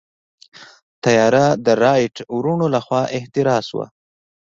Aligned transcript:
طیاره 1.03 1.45
د 1.65 1.67
رائټ 1.83 2.15
وروڼو 2.35 2.67
لخوا 2.75 3.01
اختراع 3.17 3.59
شوه. 3.69 3.85